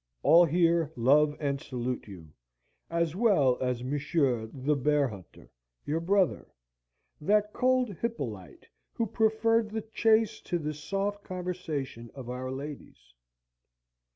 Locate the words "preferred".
9.05-9.69